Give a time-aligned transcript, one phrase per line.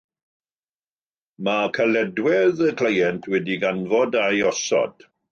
[1.47, 5.07] Mae caledwedd y cleient wedi ei ganfod a'i osod.